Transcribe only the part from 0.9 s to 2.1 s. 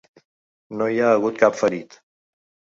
ha hagut cap ferit.